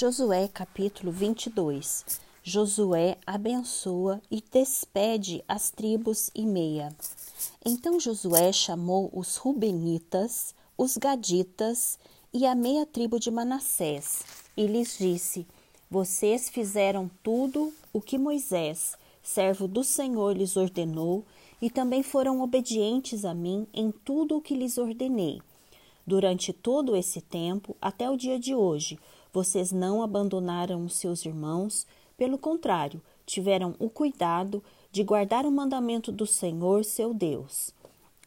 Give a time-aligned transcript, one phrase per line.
[0.00, 2.04] Josué capítulo 22
[2.44, 6.94] Josué abençoa e despede as tribos e meia.
[7.66, 11.98] Então Josué chamou os Rubenitas, os Gaditas
[12.32, 14.22] e a meia tribo de Manassés
[14.56, 15.44] e lhes disse:
[15.90, 21.24] Vocês fizeram tudo o que Moisés, servo do Senhor, lhes ordenou
[21.60, 25.42] e também foram obedientes a mim em tudo o que lhes ordenei.
[26.06, 28.98] Durante todo esse tempo, até o dia de hoje,
[29.32, 31.86] vocês não abandonaram os seus irmãos,
[32.16, 37.72] pelo contrário, tiveram o cuidado de guardar o mandamento do Senhor, seu Deus.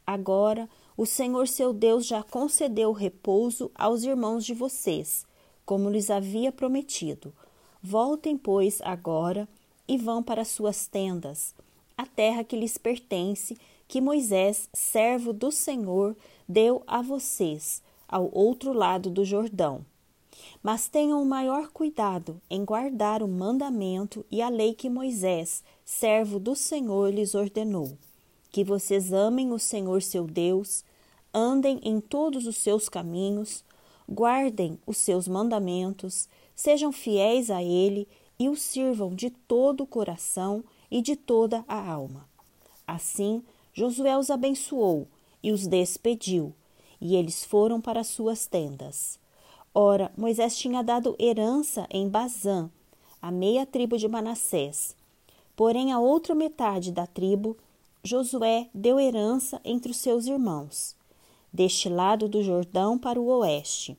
[0.05, 5.25] Agora, o Senhor, seu Deus, já concedeu repouso aos irmãos de vocês,
[5.65, 7.33] como lhes havia prometido.
[7.81, 9.47] Voltem, pois, agora
[9.87, 11.53] e vão para suas tendas,
[11.97, 13.57] a terra que lhes pertence,
[13.89, 16.15] que Moisés, servo do Senhor,
[16.47, 19.85] deu a vocês, ao outro lado do Jordão.
[20.63, 26.39] Mas tenham o maior cuidado em guardar o mandamento e a lei que Moisés, servo
[26.39, 27.97] do Senhor, lhes ordenou.
[28.51, 30.83] Que vocês amem o Senhor seu Deus,
[31.33, 33.63] andem em todos os seus caminhos,
[34.07, 38.07] guardem os seus mandamentos, sejam fiéis a Ele
[38.37, 42.27] e o sirvam de todo o coração e de toda a alma.
[42.85, 45.07] Assim, Josué os abençoou
[45.41, 46.53] e os despediu,
[46.99, 49.20] e eles foram para suas tendas.
[49.73, 52.69] Ora, Moisés tinha dado herança em Bazã,
[53.21, 54.95] a meia tribo de Manassés.
[55.55, 57.57] Porém, a outra metade da tribo,
[58.03, 60.93] Josué deu herança entre os seus irmãos,
[61.53, 63.97] deste lado do Jordão para o oeste.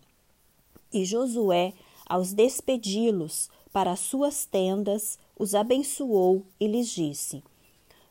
[0.92, 1.72] E Josué,
[2.06, 7.42] aos despedi-los para suas tendas, os abençoou e lhes disse: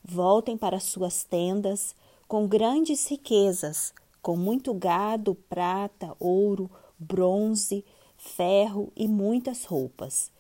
[0.04, 1.94] Voltem para suas tendas
[2.28, 6.72] com grandes riquezas, com muito gado, prata, ouro,
[7.02, 7.84] bronze,
[8.18, 10.32] ferro e muitas roupas.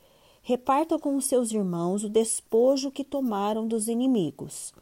[0.44, 4.74] Repartam com os seus irmãos o despojo que tomaram dos inimigos.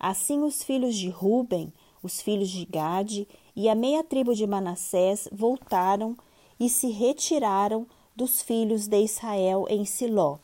[0.00, 1.72] Assim os filhos de Ruben,
[2.02, 6.16] os filhos de Gade e a meia tribo de Manassés voltaram
[6.58, 10.38] e se retiraram dos filhos de Israel em Siló,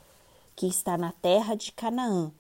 [0.56, 2.32] que está na terra de Canaã,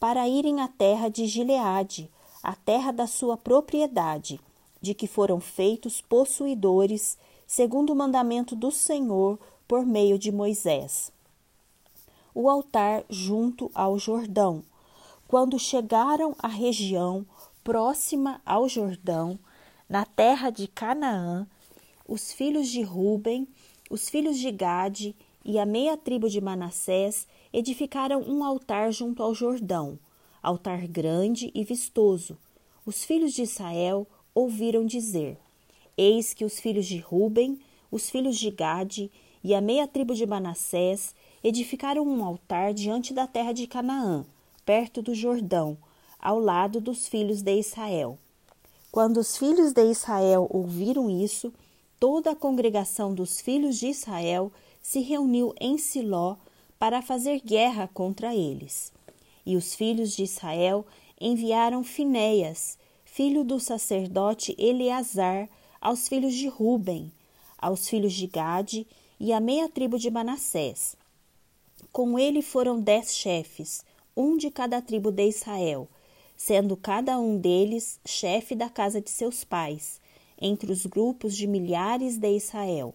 [0.00, 2.10] para irem à terra de Gileade,
[2.42, 4.40] a terra da sua propriedade,
[4.80, 11.10] de que foram feitos possuidores, segundo o mandamento do Senhor por meio de Moisés.
[12.34, 14.62] O altar junto ao Jordão.
[15.26, 17.24] Quando chegaram à região
[17.64, 19.38] próxima ao Jordão,
[19.88, 21.46] na terra de Canaã,
[22.06, 23.48] os filhos de Ruben,
[23.90, 29.34] os filhos de Gade e a meia tribo de Manassés edificaram um altar junto ao
[29.34, 29.98] Jordão,
[30.42, 32.36] altar grande e vistoso.
[32.84, 35.38] Os filhos de Israel ouviram dizer:
[35.98, 37.58] Eis que os filhos de Ruben,
[37.90, 39.10] os filhos de Gade
[39.42, 44.24] e a meia tribo de Manassés edificaram um altar diante da terra de Canaã,
[44.64, 45.76] perto do Jordão,
[46.20, 48.16] ao lado dos filhos de Israel.
[48.92, 51.52] Quando os filhos de Israel ouviram isso,
[51.98, 56.36] toda a congregação dos filhos de Israel se reuniu em Siló
[56.78, 58.92] para fazer guerra contra eles.
[59.44, 60.86] E os filhos de Israel
[61.20, 65.48] enviaram Finéias, filho do sacerdote Eleazar,
[65.80, 67.12] aos filhos de Ruben,
[67.56, 68.86] aos filhos de Gade
[69.18, 70.96] e à meia tribo de Manassés.
[71.92, 73.84] Com ele foram dez chefes,
[74.16, 75.88] um de cada tribo de Israel,
[76.36, 80.00] sendo cada um deles chefe da casa de seus pais,
[80.40, 82.94] entre os grupos de milhares de Israel.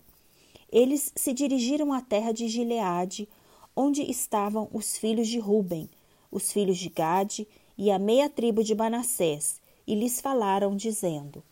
[0.71, 3.27] Eles se dirigiram à terra de Gileade,
[3.75, 5.89] onde estavam os filhos de Ruben,
[6.31, 11.43] os filhos de Gade e a meia tribo de Manassés, e lhes falaram, dizendo: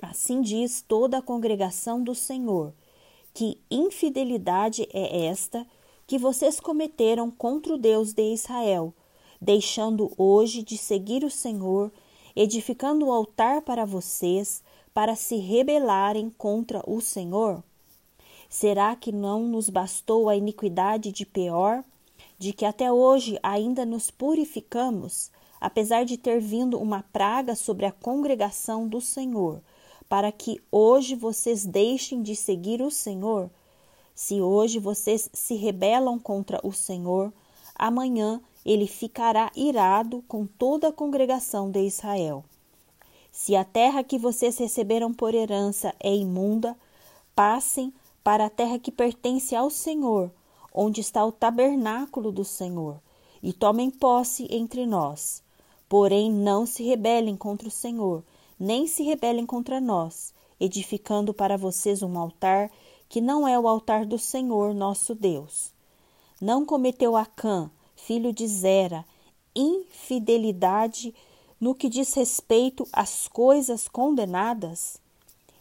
[0.00, 2.72] Assim diz toda a congregação do Senhor:
[3.32, 5.66] que infidelidade é esta
[6.06, 8.92] que vocês cometeram contra o Deus de Israel,
[9.40, 11.90] deixando hoje de seguir o Senhor,
[12.34, 14.62] edificando o altar para vocês,
[14.92, 17.62] para se rebelarem contra o Senhor?
[18.48, 21.82] Será que não nos bastou a iniquidade de Peor,
[22.38, 27.92] de que até hoje ainda nos purificamos, apesar de ter vindo uma praga sobre a
[27.92, 29.60] congregação do Senhor,
[30.08, 33.50] para que hoje vocês deixem de seguir o Senhor?
[34.14, 37.32] Se hoje vocês se rebelam contra o Senhor,
[37.74, 42.44] amanhã ele ficará irado com toda a congregação de Israel.
[43.30, 46.76] Se a terra que vocês receberam por herança é imunda,
[47.34, 47.92] passem
[48.24, 50.30] para a terra que pertence ao Senhor,
[50.72, 52.98] onde está o tabernáculo do Senhor,
[53.42, 55.42] e tomem posse entre nós.
[55.88, 58.24] Porém, não se rebelem contra o Senhor,
[58.58, 62.70] nem se rebelem contra nós, edificando para vocês um altar
[63.08, 65.72] que não é o altar do Senhor nosso Deus?
[66.40, 69.04] Não cometeu Acã, filho de Zera,
[69.54, 71.14] infidelidade
[71.60, 74.98] no que diz respeito às coisas condenadas?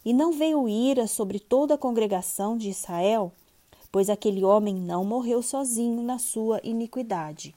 [0.04, 3.32] E não veio ira sobre toda a congregação de Israel?
[3.92, 7.56] Pois aquele homem não morreu sozinho na sua iniquidade.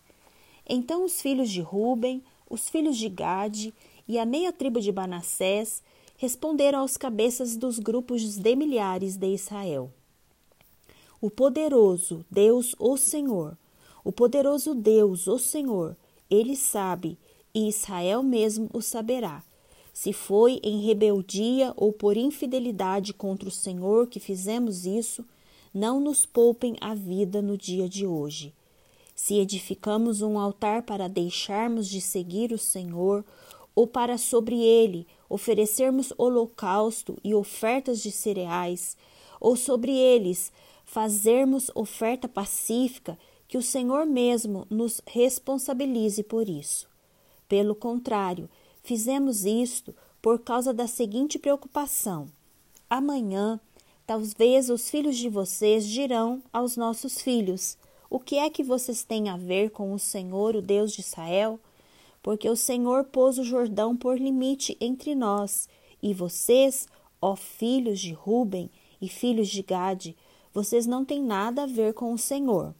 [0.68, 3.74] Então os filhos de Ruben, os filhos de Gade
[4.08, 5.82] e a meia tribo de Manassés
[6.16, 9.92] responderam aos cabeças dos grupos de milhares de Israel.
[11.20, 13.56] O poderoso Deus, o Senhor,
[14.02, 15.96] o poderoso Deus, o Senhor,
[16.30, 17.18] ele sabe,
[17.54, 19.44] e Israel mesmo o saberá.
[19.92, 25.24] Se foi em rebeldia ou por infidelidade contra o Senhor que fizemos isso,
[25.74, 28.54] não nos poupem a vida no dia de hoje.
[29.14, 33.24] Se edificamos um altar para deixarmos de seguir o Senhor,
[33.78, 38.96] ou para sobre ele oferecermos holocausto e ofertas de cereais,
[39.40, 40.52] ou sobre eles
[40.84, 43.16] fazermos oferta pacífica,
[43.46, 46.88] que o Senhor mesmo nos responsabilize por isso.
[47.48, 48.50] Pelo contrário,
[48.82, 52.26] fizemos isto por causa da seguinte preocupação:
[52.90, 53.60] amanhã,
[54.04, 57.78] talvez os filhos de vocês dirão aos nossos filhos:
[58.10, 61.60] o que é que vocês têm a ver com o Senhor, o Deus de Israel?
[62.22, 65.68] Porque o Senhor pôs o Jordão por limite entre nós,
[66.02, 66.86] e vocês,
[67.20, 68.70] ó filhos de Ruben
[69.00, 70.16] e filhos de Gade,
[70.52, 72.74] vocês não têm nada a ver com o Senhor.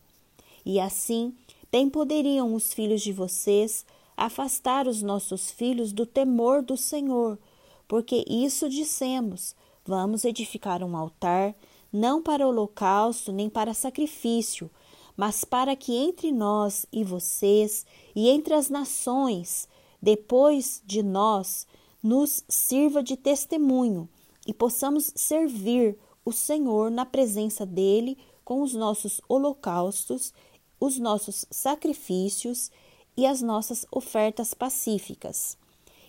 [0.65, 1.35] E assim,
[1.71, 3.85] bem poderiam os filhos de vocês
[4.17, 7.39] afastar os nossos filhos do temor do Senhor,
[7.87, 11.55] porque isso dissemos: vamos edificar um altar,
[11.93, 14.71] não para holocausto nem para sacrifício,
[15.19, 17.85] mas para que entre nós e vocês
[18.15, 19.69] e entre as nações,
[20.01, 21.67] depois de nós,
[22.01, 24.09] nos sirva de testemunho
[24.47, 30.33] e possamos servir o Senhor na presença dele com os nossos holocaustos,
[30.79, 32.71] os nossos sacrifícios
[33.17, 35.59] e as nossas ofertas pacíficas.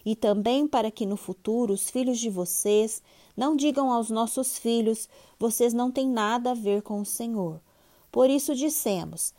[0.06, 3.01] E também para que no futuro os filhos de vocês
[3.35, 5.09] não digam aos nossos filhos:
[5.39, 7.59] vocês não têm nada a ver com o Senhor
[8.11, 9.33] por isso dissemos: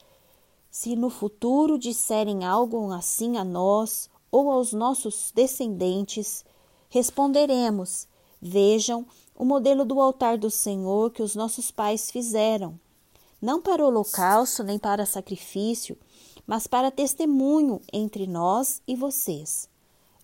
[0.71, 6.45] se no futuro disserem algo assim a nós ou aos nossos descendentes,
[6.89, 8.07] responderemos:
[8.41, 12.79] Vejam o modelo do altar do Senhor que os nossos pais fizeram,
[13.43, 15.99] não para holocausto nem para sacrifício,
[16.47, 19.69] mas para testemunho entre nós e vocês.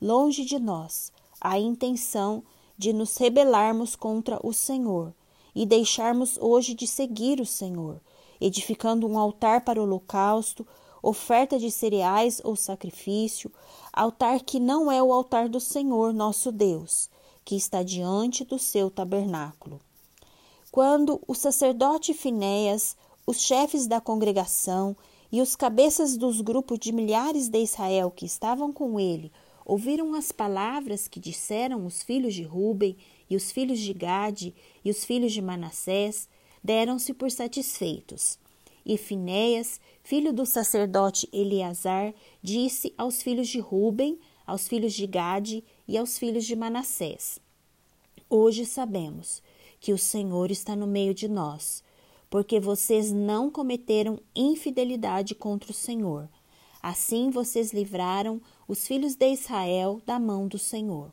[0.01, 1.11] Longe de nós
[1.41, 2.43] a intenção
[2.79, 5.13] de nos rebelarmos contra o Senhor
[5.55, 8.01] e deixarmos hoje de seguir o Senhor
[8.41, 10.67] edificando um altar para holocausto,
[11.03, 13.53] oferta de cereais ou sacrifício,
[13.93, 17.09] altar que não é o altar do Senhor nosso Deus,
[17.45, 19.81] que está diante do seu tabernáculo.
[20.71, 22.97] Quando o sacerdote Finéias,
[23.27, 24.97] os chefes da congregação
[25.31, 29.33] e os cabeças dos grupos de milhares de Israel que estavam com ele
[29.67, 32.97] ouviram as palavras que disseram os filhos de Ruben
[33.29, 34.55] e os filhos de Gade
[34.85, 36.29] e os filhos de Manassés,
[36.67, 38.39] deram-se por satisfeitos.
[38.85, 45.65] E Finéias, filho do sacerdote Eleazar, disse aos filhos de Ruben, aos filhos de Gade
[45.87, 47.39] e aos filhos de Manassés:
[48.29, 49.41] Hoje sabemos
[49.79, 51.85] que o Senhor está no meio de nós,
[52.29, 56.29] porque vocês não cometeram infidelidade contra o Senhor.
[56.83, 61.13] Assim vocês livraram os filhos de Israel da mão do Senhor.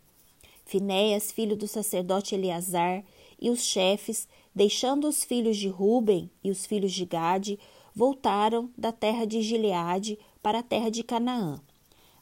[0.65, 3.03] Finéias, filho do sacerdote Eleazar,
[3.43, 7.57] e os chefes Deixando os filhos de Ruben e os filhos de Gade,
[7.95, 11.59] voltaram da terra de Gileade para a terra de Canaã,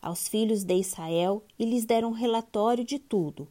[0.01, 3.50] aos filhos de Israel, e lhes deram relatório de tudo.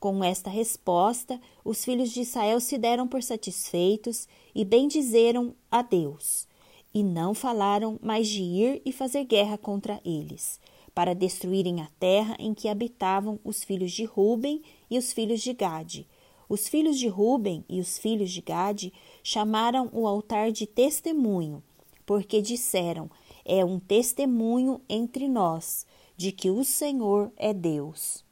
[0.00, 6.48] Com esta resposta, os filhos de Israel se deram por satisfeitos e bendizeram a Deus,
[6.94, 10.58] e não falaram mais de ir e fazer guerra contra eles,
[10.94, 15.52] para destruírem a terra em que habitavam os filhos de Ruben e os filhos de
[15.52, 16.06] Gade,
[16.54, 18.92] os filhos de Ruben e os filhos de Gade
[19.22, 21.62] chamaram o altar de testemunho,
[22.06, 23.10] porque disseram:
[23.44, 25.84] É um testemunho entre nós
[26.16, 28.24] de que o Senhor é Deus.